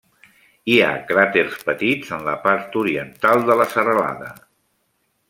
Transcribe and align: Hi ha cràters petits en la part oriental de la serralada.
Hi 0.71 0.77
ha 0.85 0.93
cràters 1.11 1.57
petits 1.67 2.09
en 2.17 2.25
la 2.29 2.35
part 2.47 2.79
oriental 2.81 3.47
de 3.51 3.59
la 3.61 3.69
serralada. 3.75 4.33